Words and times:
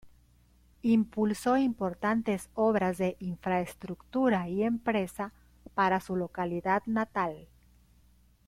Impulsó 0.81 1.57
importantes 1.57 2.49
obras 2.55 2.97
de 2.97 3.17
infraestructura 3.19 4.49
y 4.49 4.63
empresa 4.63 5.31
para 5.75 5.99
su 5.99 6.15
localidad 6.15 6.81
natal. 6.87 7.47